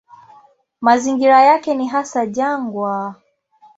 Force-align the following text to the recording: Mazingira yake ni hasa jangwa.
Mazingira 0.81 1.41
yake 1.43 1.73
ni 1.75 1.87
hasa 1.87 2.25
jangwa. 2.25 3.15